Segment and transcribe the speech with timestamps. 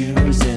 [0.00, 0.49] Choosing.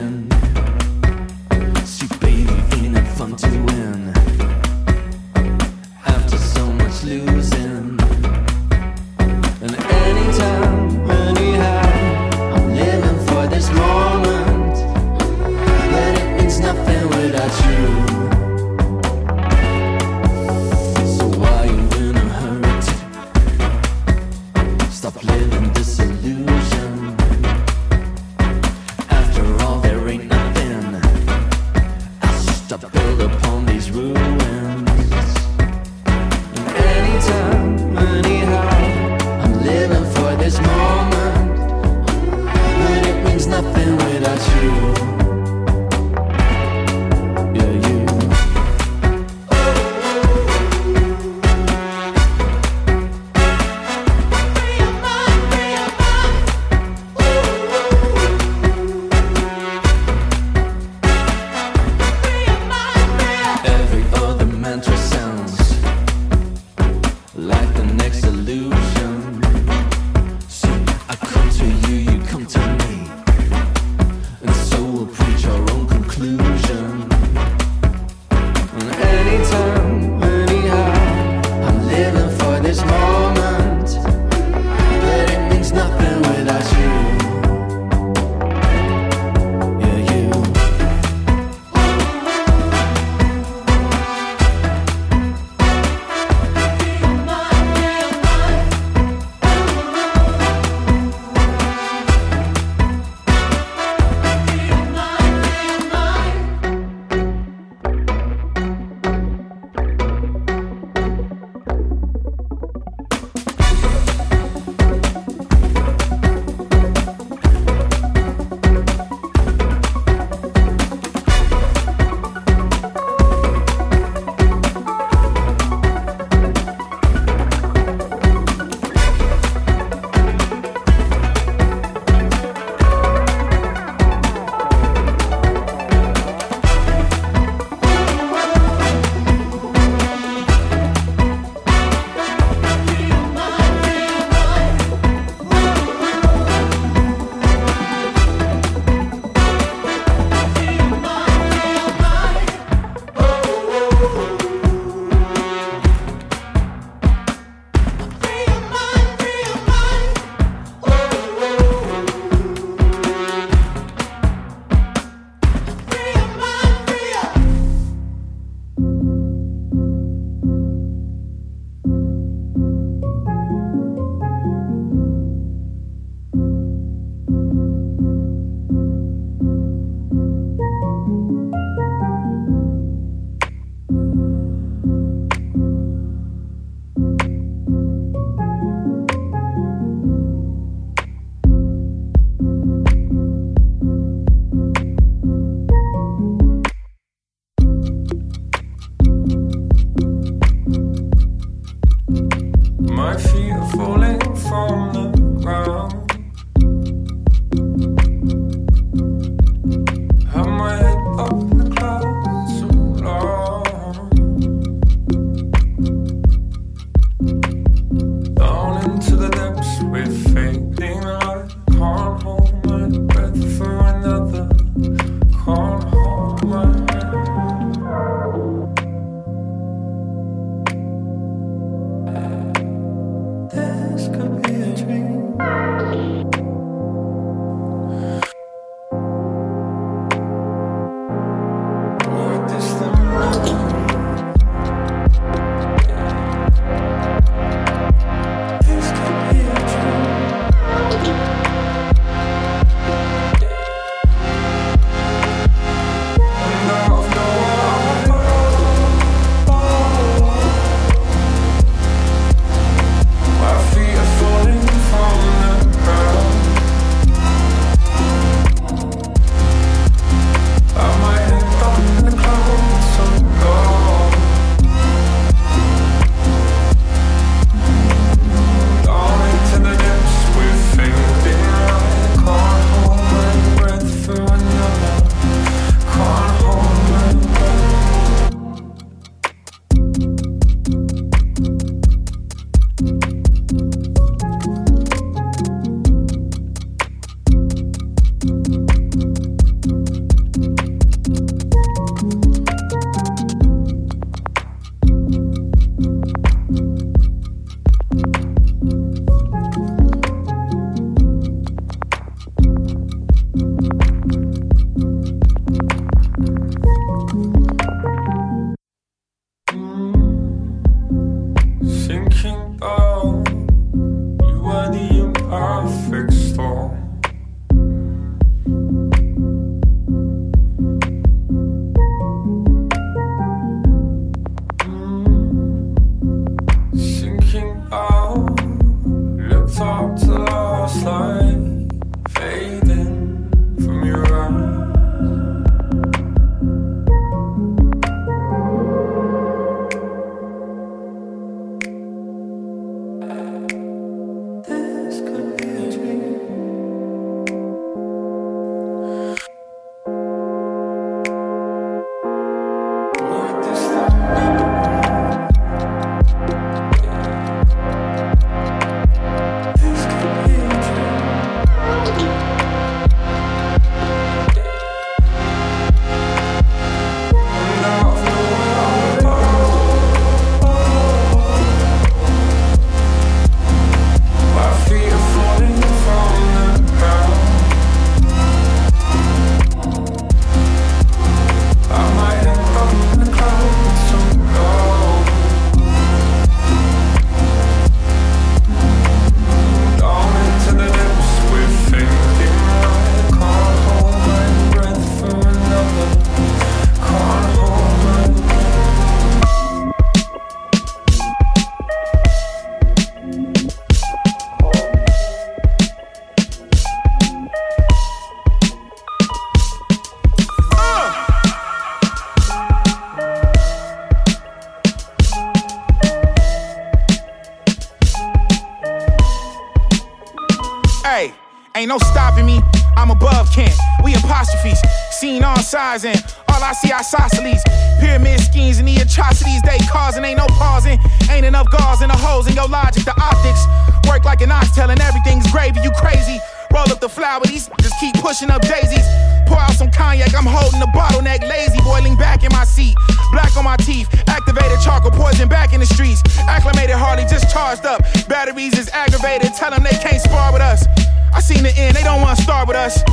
[444.14, 445.60] Like an oxtail and everything's gravy.
[445.62, 446.20] You crazy.
[446.54, 448.86] Roll up the flower, these just keep pushing up daisies.
[449.26, 452.76] Pour out some cognac, I'm holding the bottleneck, lazy, boiling back in my seat.
[453.12, 456.04] Black on my teeth, activated charcoal poison back in the streets.
[456.30, 457.82] Acclimated Harley just charged up.
[458.08, 460.68] Batteries is aggravated, tell them they can't spar with us.
[461.12, 462.84] I seen the end, they don't wanna start with us.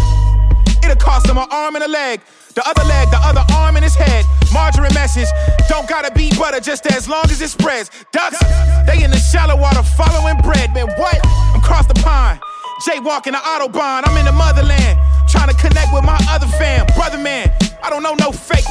[0.82, 2.20] It'll cost him an arm and a leg.
[2.54, 4.24] The other leg, the other arm in his head.
[4.52, 5.28] Margarine message.
[5.68, 7.90] Don't gotta be butter just as long as it spreads.
[8.12, 8.38] Ducks,
[8.86, 10.74] they in the shallow water following bread.
[10.74, 11.18] Man, what?
[11.24, 12.40] I'm across the pond.
[12.86, 14.02] Jaywalking the Autobahn.
[14.04, 14.98] I'm in the motherland.
[15.28, 16.86] Trying to connect with my other fam.
[16.96, 17.52] Brother man,
[17.84, 18.64] I don't know no fake.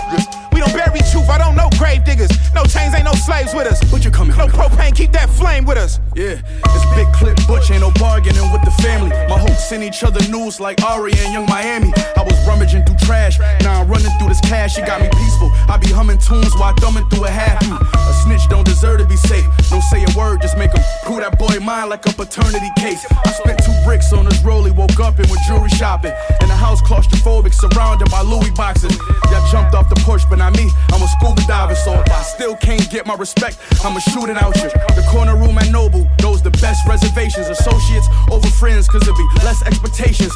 [0.60, 1.30] We don't bury truth.
[1.30, 2.30] I don't know grave diggers.
[2.54, 3.80] No chains, ain't no slaves with us.
[3.94, 6.01] What you coming No propane, keep that flame with us.
[6.16, 9.10] Yeah, it's big clip butch, ain't no bargaining with the family.
[9.32, 11.94] My hopes send each other news like Ari and Yung Miami.
[12.18, 14.78] I was rummaging through trash, now I'm running through this cash.
[14.78, 15.50] It got me peaceful.
[15.70, 17.63] I be humming tunes while thumbing through a half.
[17.63, 19.46] A snitch don't deserve to be safe.
[19.70, 23.06] Don't say a word, just make him cool that boy mind like a paternity case.
[23.12, 26.12] I spent two bricks on his rollie, woke up and went jewelry shopping.
[26.42, 28.92] In the house claustrophobic, surrounded by Louis boxes.
[29.32, 30.70] Y'all jumped off the porch, but me.
[30.91, 34.38] I'm a scuba diver, so if I still can't get my respect, I'ma shoot it
[34.38, 34.70] out you.
[34.96, 37.48] The corner room at Noble, those the best reservations.
[37.48, 40.34] Associates over friends, cause it be less expectations.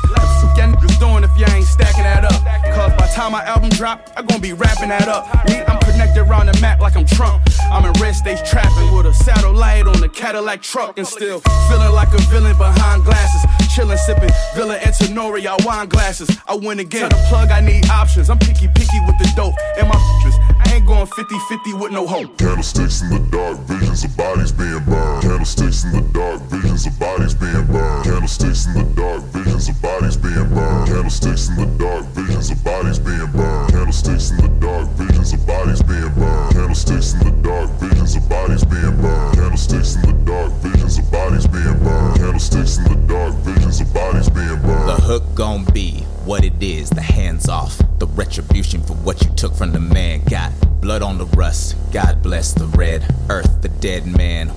[0.58, 2.39] Y'all niggas doing if y'all ain't stacking that up?
[2.75, 5.25] Cause by time my album drop, I gon' be wrapping that up.
[5.50, 7.41] Me, I'm connected around the map like I'm Trump.
[7.72, 11.39] I'm in red stage trapping with a satellite on a Cadillac truck and still
[11.70, 13.62] feeling like a villain behind glasses.
[13.74, 16.30] Chillin', sippin' Villa and Tenoria wine glasses.
[16.48, 17.10] I win again.
[17.10, 18.30] Tell the plug, I need options.
[18.30, 19.56] I'm picky, picky with the dope.
[19.80, 22.38] And my bitches, I ain't going 50 50 with no hope.
[22.38, 25.24] Candlesticks in the dark, visions of bodies being burned.
[25.24, 28.06] Candlesticks in the dark, visions of bodies being burned.
[28.06, 30.88] Candlesticks in the dark, visions of bodies being burned.
[30.88, 32.83] Candlesticks in the dark, visions of bodies
[49.43, 50.23] took from the man.
[50.23, 53.62] Got blood on the rust, God bless the red earth.
[53.62, 54.47] The dead man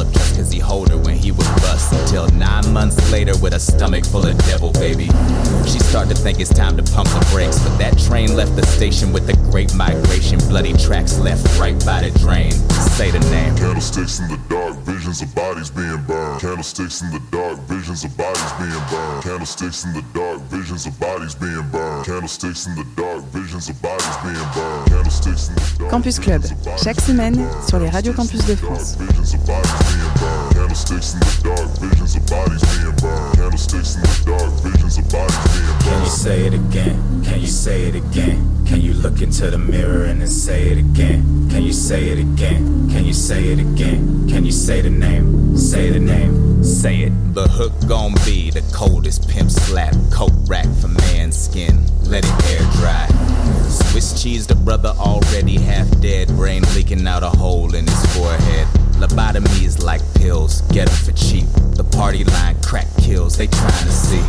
[0.00, 1.92] up cause he hold her when he was bust.
[1.92, 5.06] Until nine months later, with a stomach full of devil baby,
[5.66, 7.58] she started to think it's time to pump the brakes.
[7.58, 12.08] But that train left the station with the great migration, bloody tracks left right by
[12.08, 12.52] the drain.
[12.96, 13.56] Say the name.
[13.56, 16.40] Candlesticks in the dark, visions of bodies being burned.
[16.40, 19.22] Candlesticks in the dark, visions of bodies being burned.
[19.22, 22.04] Candlesticks in the dark, visions of bodies being burned.
[22.04, 24.88] Candlesticks in the dark, visions of bodies being burned.
[24.88, 25.90] Candlesticks in the dark.
[25.92, 28.96] Campus Club, visions of bodies chaque semaine sur les radios Campus de France.
[30.68, 33.36] Candlesticks in the dark, visions of bodies being burned.
[33.36, 37.24] Candlesticks in the dark, visions of bodies being Can you say it again?
[37.24, 38.66] Can you say it again?
[38.66, 41.48] Can you look into the mirror and then say it again?
[41.48, 42.90] Can you say it again?
[42.90, 44.28] Can you say it again?
[44.28, 45.56] Can you say the name?
[45.56, 46.62] Say the name.
[46.62, 47.12] Say it.
[47.32, 51.80] The hook gon' be the coldest pimp slap coat rack for man's skin.
[52.02, 53.06] Let it air dry.
[53.70, 58.68] Swiss cheese, the brother already half dead, brain leaking out a hole in his forehead.
[58.98, 61.46] Lobotomies like pills, get 'em for cheap.
[61.76, 64.22] The party line crack kills, they trying to see.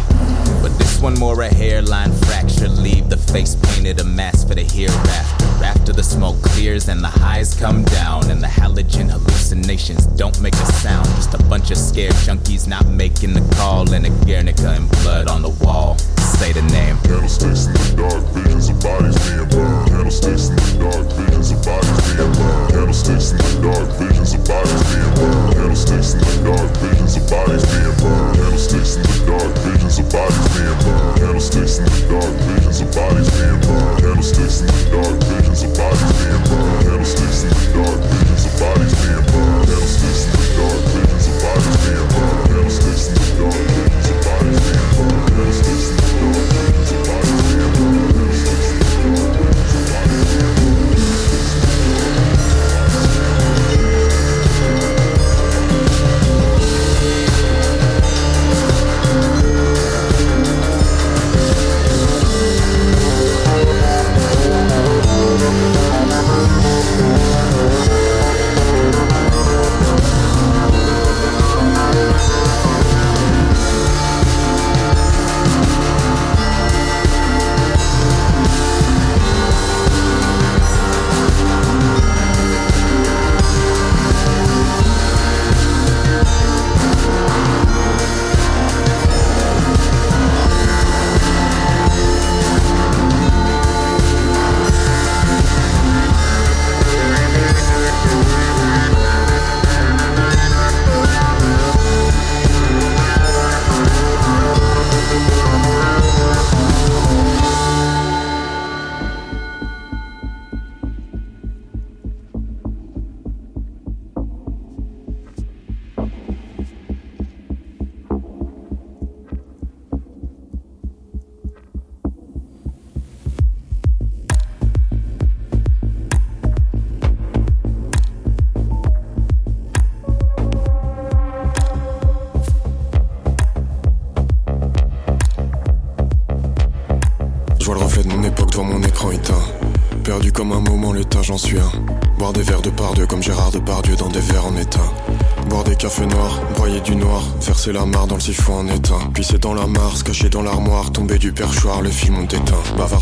[0.61, 4.63] But this one more a hairline fracture, leave the face painted a mask for the
[4.63, 5.45] hereafter.
[5.65, 10.53] After the smoke clears and the highs come down, and the halogen hallucinations don't make
[10.53, 11.07] a sound.
[11.15, 15.27] Just a bunch of scared junkies not making the call, and a Guernica and blood
[15.27, 15.97] on the wall.
[16.39, 16.95] Say the name.
[17.03, 19.91] Candlesticks in the dark, visions of bodies being burned.
[19.91, 22.71] Candlesticks in the dark, visions of bodies being burned.
[22.71, 25.51] Candlesticks in the dark, visions of bodies being burned.
[25.59, 28.39] Candlesticks in the dark, visions of bodies being burned.
[28.39, 31.19] Candlesticks in the dark, visions of bodies being burned.
[31.19, 33.99] Candlesticks in the dark, visions of bodies being burned.
[33.99, 36.79] Candlesticks in the dark, visions of bodies being burned.
[36.87, 39.67] Candlesticks in the dark, visions of bodies being burned.
[39.67, 42.47] Candlesticks in the dark, visions of bodies being burned.
[42.47, 45.68] Candlesticks in the dark, visions of bodies being burned.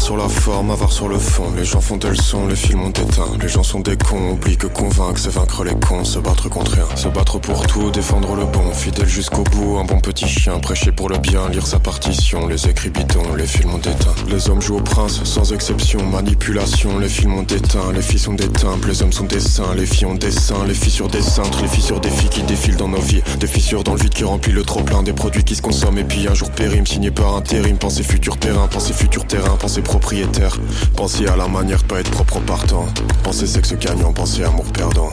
[0.07, 2.91] Sur la forme, avare sur le fond, les gens font elles sont, les films ont
[2.91, 3.27] éteint.
[3.41, 6.71] Les gens sont des cons, oublient que convaincre, c'est vaincre les cons, se battre contre
[6.75, 6.85] rien.
[6.95, 10.93] Se battre pour tout, défendre le bon, fidèle jusqu'au bout, un bon petit chien, prêcher
[10.93, 14.15] pour le bien, lire sa partition, les écrits bidons, les films ont éteint.
[14.29, 18.33] Les hommes jouent au prince, sans exception, manipulation, les films ont éteint, les filles sont
[18.33, 21.09] des temples, les hommes sont des saints, les filles ont des seins, les filles sur
[21.09, 23.95] des cintres, les filles sur des filles qui défilent dans nos vies, des fissures dans
[23.95, 25.97] le vide qui remplit le trop plein, des produits qui se consomment.
[25.97, 29.81] Et puis un jour périment, signé par intérim, pensez futur terrain, pensez futur terrain, pensez
[29.99, 30.55] propriétaire,
[30.95, 32.85] pensez à la manière de pas être propre en partant,
[33.23, 35.09] pensez sexe gagnant, pensez amour perdant.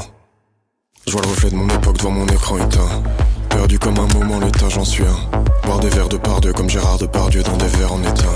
[1.06, 3.02] Je vois le reflet de mon époque devant mon écran éteint.
[3.48, 5.40] Perdu comme un moment, l'état, j'en suis un.
[5.64, 8.34] Boire des verres de par deux comme Gérard Depardieu dans des verres en étain.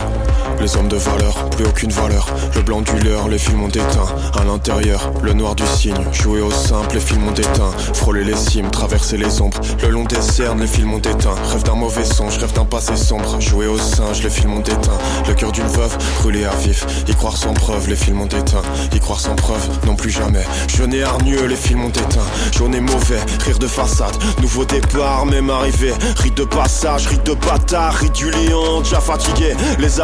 [0.60, 2.26] Les hommes de valeur, plus aucune valeur.
[2.54, 4.06] Le blanc du leurre, les films ont éteint.
[4.38, 5.94] À l'intérieur, le noir du cygne.
[6.12, 7.70] Jouer au simple, les films ont éteint.
[7.94, 9.58] Frôler les cimes, traverser les ombres.
[9.82, 11.34] Le long des cernes, les films ont éteint.
[11.52, 13.40] Rêve d'un mauvais songe, rêve d'un passé sombre.
[13.40, 14.98] Jouer au singe, les films ont éteint.
[15.28, 16.84] Le cœur d'une veuve, brûlé à vif.
[17.06, 18.62] Y croire sans preuve, les films ont éteint.
[18.92, 20.44] Y croire sans preuve, non plus jamais.
[20.76, 22.26] Jeune et hargneux, les films ont éteint.
[22.56, 24.16] Journée mauvais, rire de façade.
[24.42, 25.94] Nouveau départ, même arrivé.
[26.16, 27.94] Rite de passage, rite de bâtard.
[27.94, 29.54] Rite du lion, déjà fatigué.
[29.78, 30.00] Les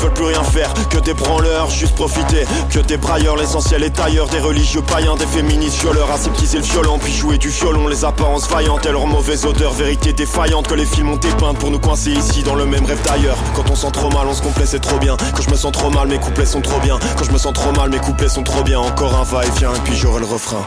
[0.00, 2.44] veulent plus rien faire que des branleurs, juste profiter.
[2.70, 4.28] Que des brailleurs, l'essentiel est ailleurs.
[4.28, 6.10] Des religieux païens, des féministes violeurs.
[6.10, 7.88] Aseptiser le violon, puis jouer du violon.
[7.88, 9.72] Les apparences vaillantes et leur mauvaise odeur.
[9.72, 13.00] Vérité défaillante que les films ont dépeinte pour nous coincer ici dans le même rêve
[13.04, 13.38] d'ailleurs.
[13.54, 15.16] Quand on sent trop mal, on se complaît, c'est trop bien.
[15.34, 16.98] Quand je me sens trop mal, mes couplets sont trop bien.
[17.16, 18.80] Quand je me sens trop mal, mes couplets sont trop bien.
[18.80, 20.66] Encore un va-et-vient, et puis j'aurai le refrain.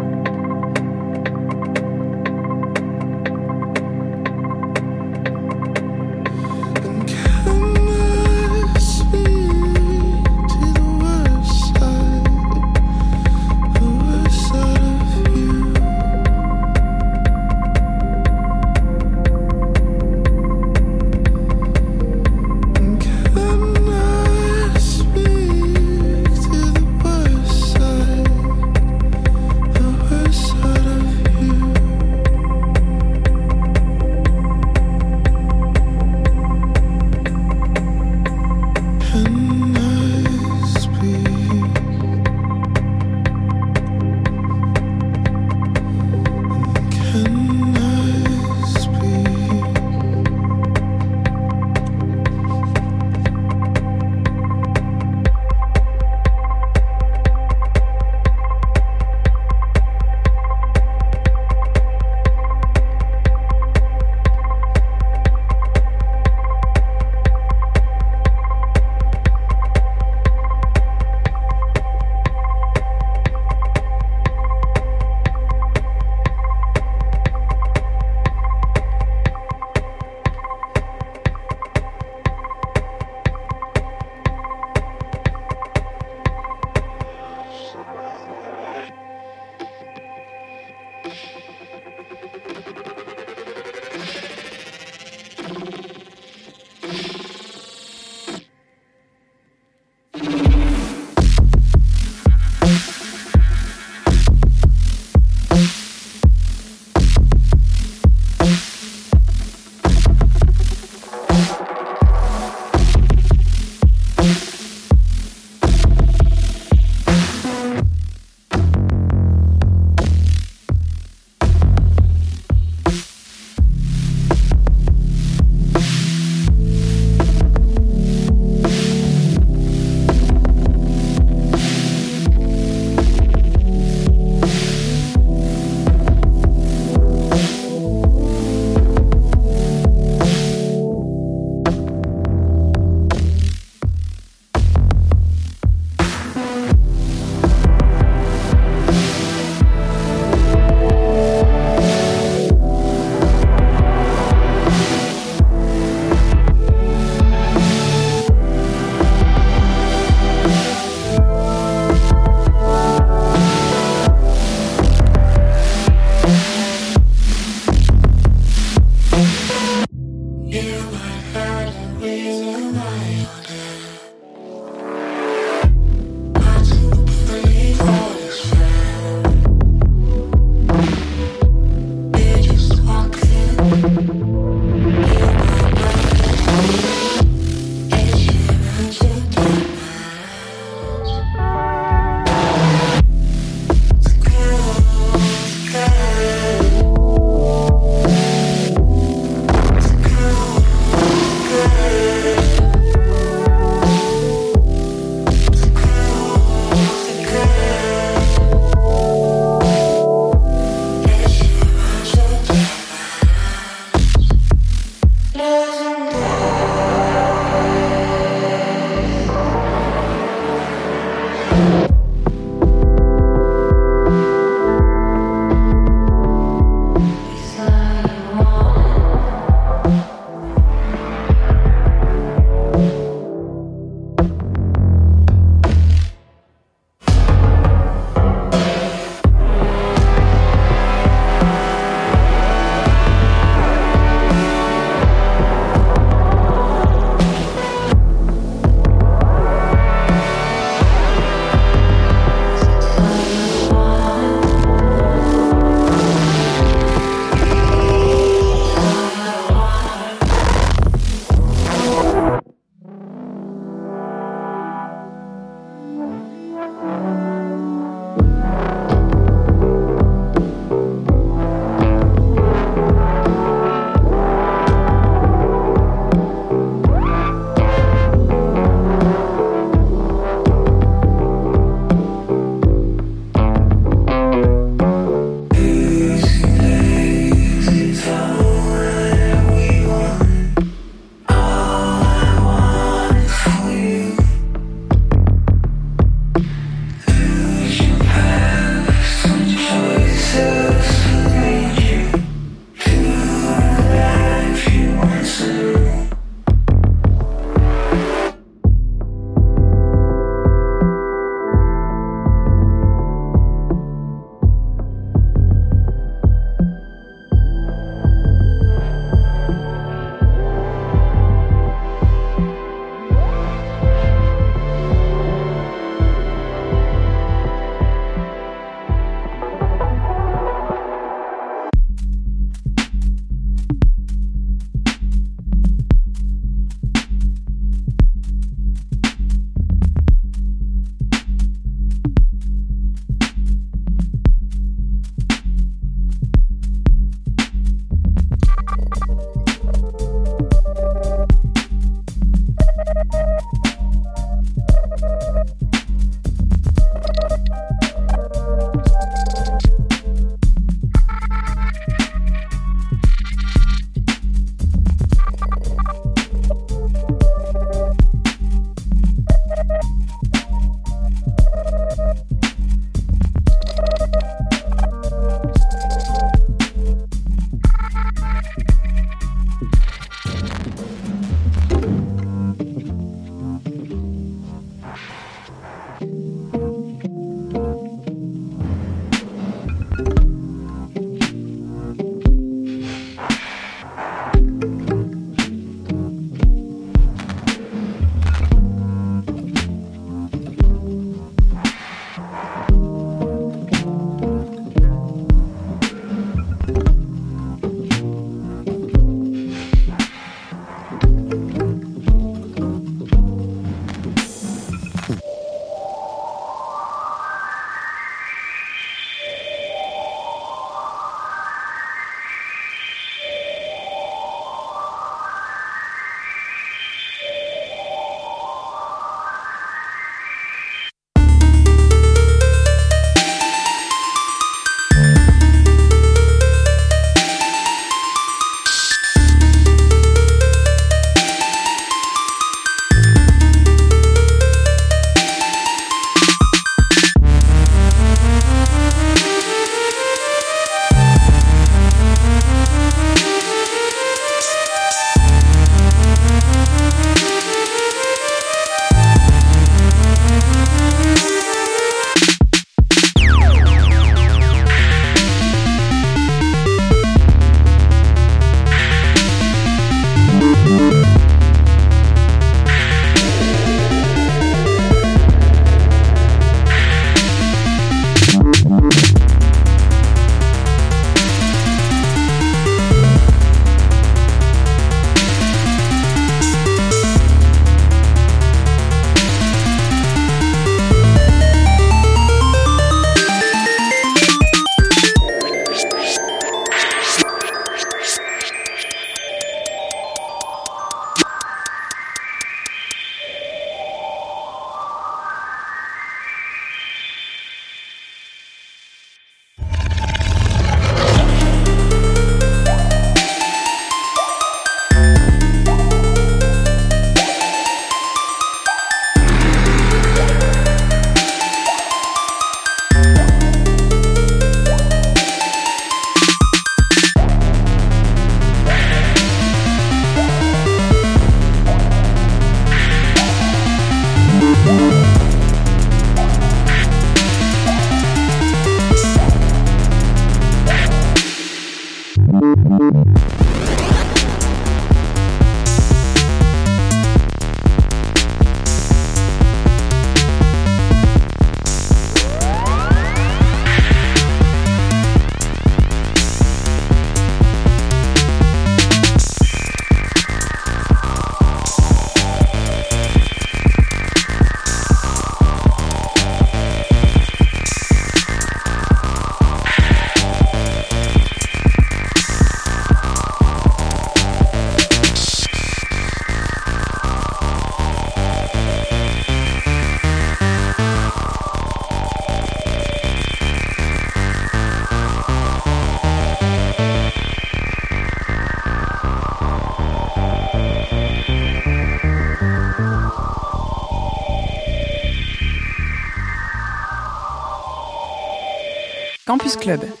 [599.31, 600.00] Campus Club.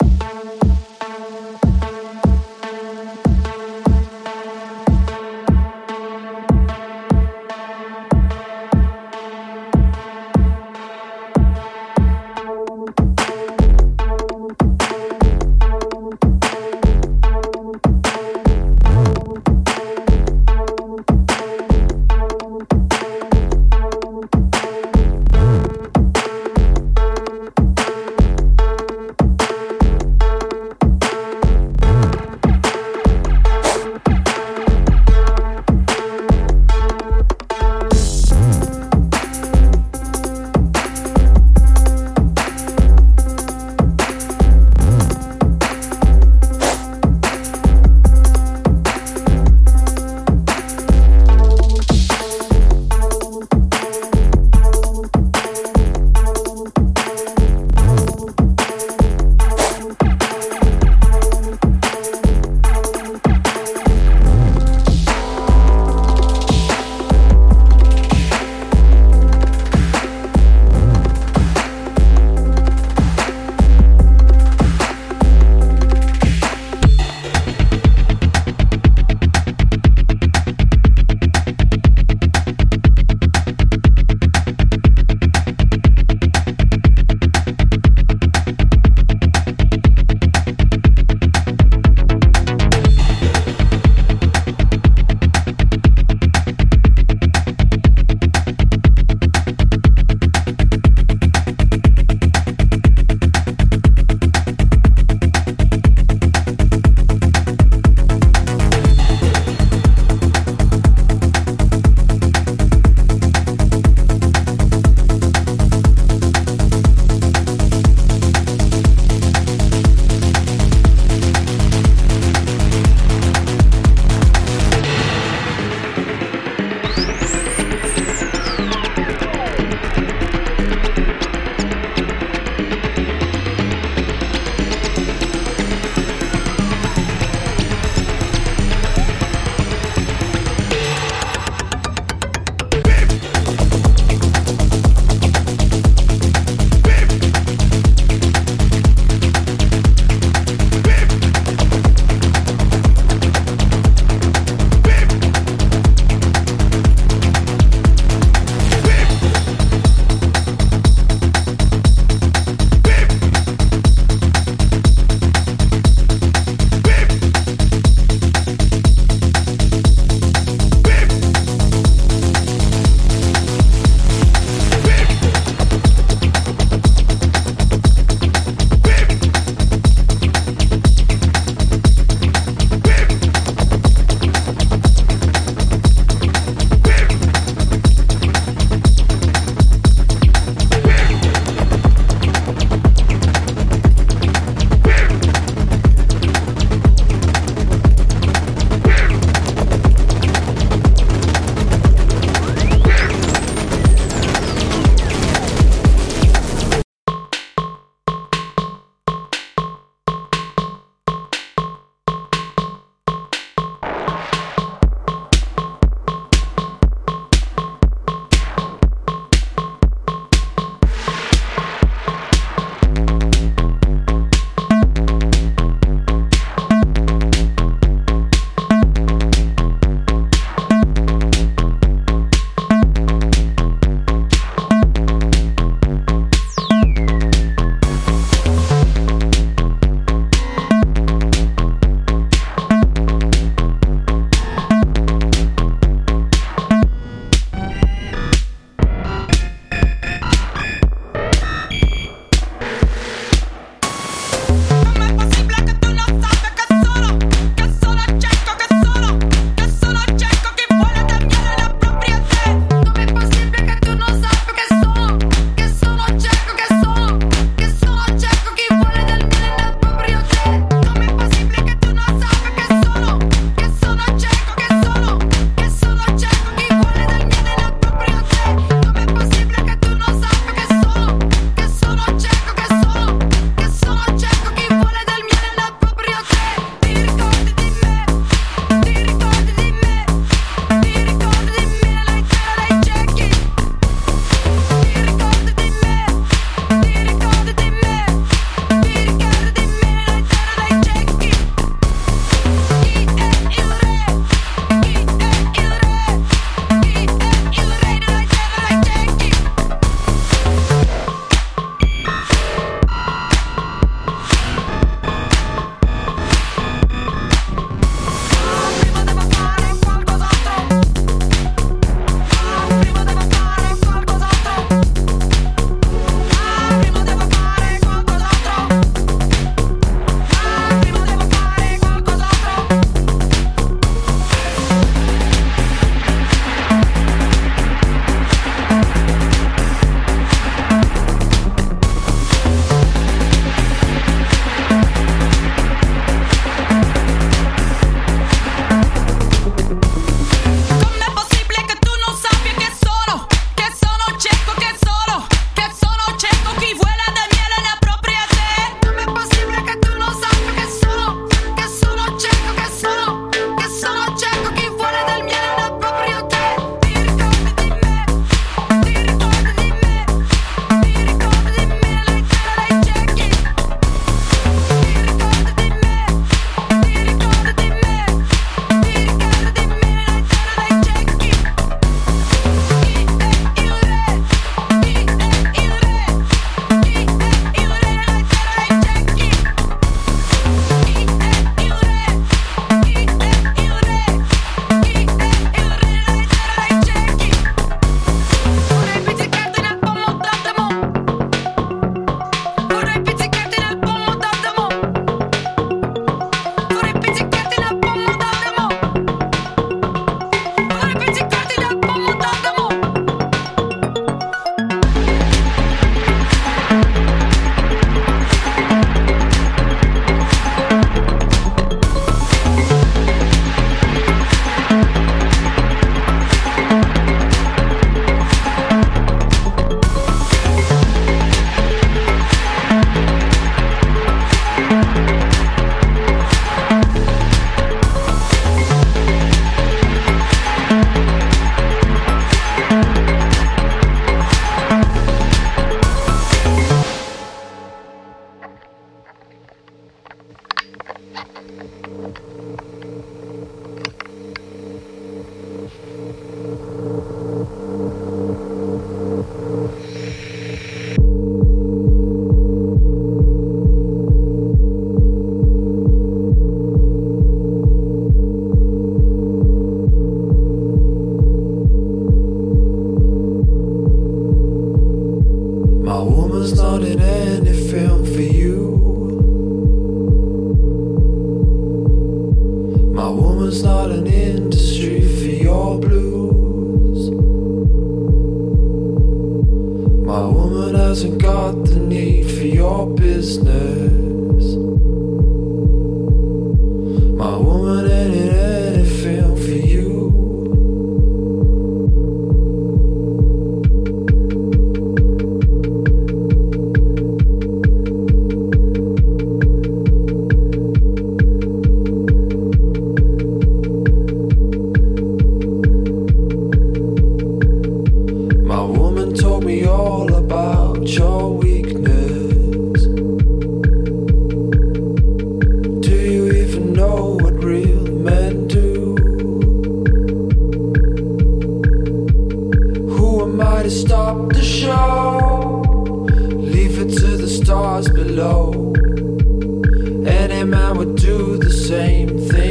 [541.51, 542.50] Same thing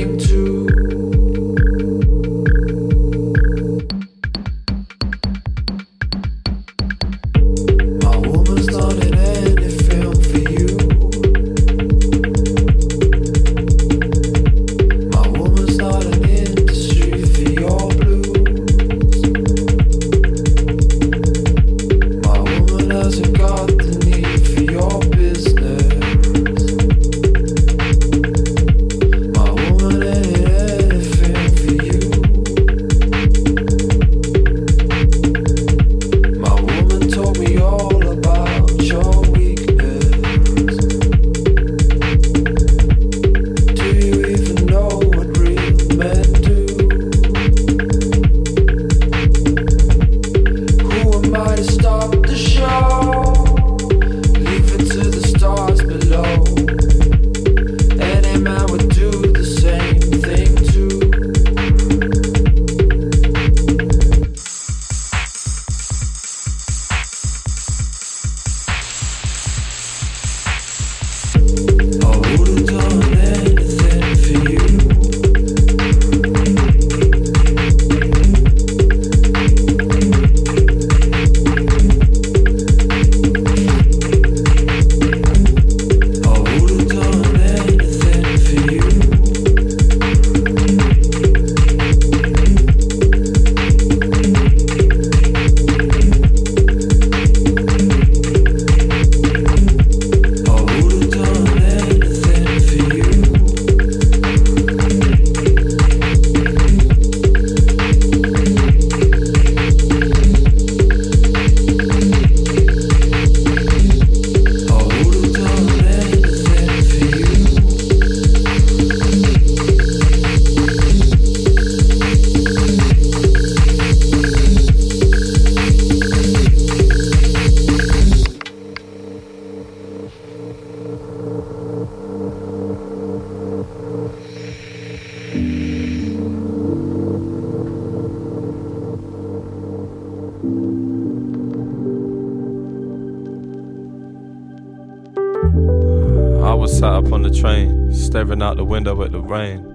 [148.40, 149.66] staring out the window at the rain.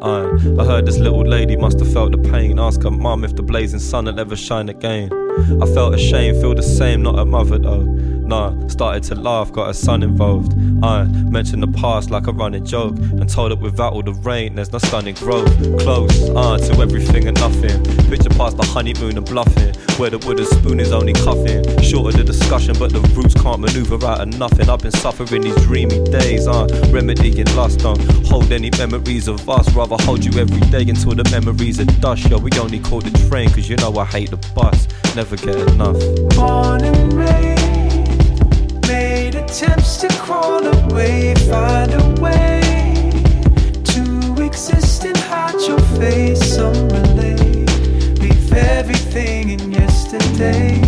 [0.00, 0.22] I,
[0.60, 2.58] I heard this little lady must have felt the pain.
[2.58, 5.10] Ask her mum if the blazing sun will ever shine again.
[5.62, 7.82] I felt ashamed, feel the same, not a mother though.
[7.82, 10.52] Nah, started to laugh, got her son involved.
[10.82, 14.54] I mentioned the past like a running joke and told it without all the rain,
[14.54, 15.52] there's no stunning growth.
[15.80, 17.84] Close, uh, to everything and nothing.
[18.08, 21.58] Picture past the honeymoon and bluffing, where the wooden spoon is only cuffing.
[21.58, 24.68] of the discussion, but the roots can't maneuver out of nothing.
[24.68, 27.80] I've been suffering these dreamy days, uh, remedying lust.
[27.80, 31.84] Don't hold any memories of us, rather hold you every day until the memories are
[32.00, 32.28] dust.
[32.28, 34.88] Yo, we only call the train, cause you know I hate the bus.
[35.14, 35.98] Never get enough.
[36.36, 42.60] Born and raised, made attempts to crawl away, find a way
[43.84, 46.54] to exist and hide your face.
[46.56, 49.73] Some relate, leave everything in
[50.14, 50.80] yesterday.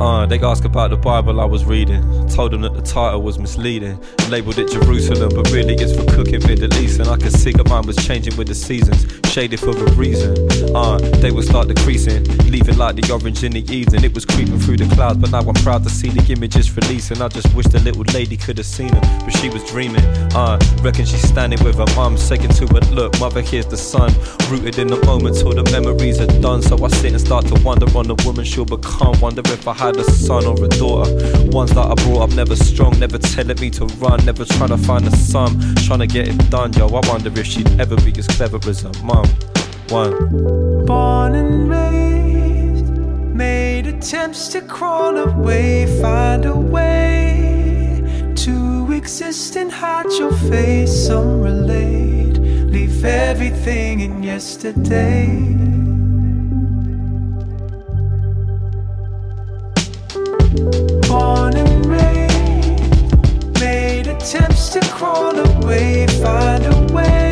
[0.00, 2.02] Uh, they asked about the Bible I was reading.
[2.28, 4.02] Told them that the title was misleading.
[4.28, 6.98] Labeled it Jerusalem, but really it's for cooking Middle East.
[6.98, 9.21] And I could see that mine was changing with the seasons.
[9.32, 10.36] Shaded for a reason.
[10.76, 12.22] Uh, they would start decreasing.
[12.50, 14.04] Leaving like the orange in the evening.
[14.04, 17.22] It was creeping through the clouds, but now I'm proud to see the images releasing.
[17.22, 20.04] I just wish the little lady could have seen them, but she was dreaming.
[20.36, 24.12] Uh, reckon she's standing with her mum, saying to her, Look, mother, here's the sun.
[24.50, 26.60] Rooted in the moment till the memories are done.
[26.60, 29.18] So I sit and start to wonder on the woman she'll become.
[29.18, 31.08] Wonder if I had a son or a daughter.
[31.48, 34.78] Ones that I brought up never strong, never telling me to run, never trying to
[34.78, 36.86] find a sum, trying to get it done, yo.
[36.88, 38.92] I wonder if she'd ever be as clever as her
[39.22, 39.30] mum.
[39.88, 40.86] One.
[40.86, 42.88] Born and raised,
[43.34, 51.06] made attempts to crawl away, find a way to exist and hide your face.
[51.06, 55.26] Some relate, leave everything in yesterday.
[61.08, 67.31] Born and raised, made attempts to crawl away, find a way